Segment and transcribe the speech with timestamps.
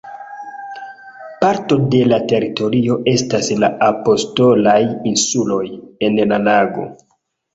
[1.43, 4.77] Parto de la teritorio estas la "Apostolaj
[5.13, 5.63] Insuloj"
[6.09, 6.87] en la lago.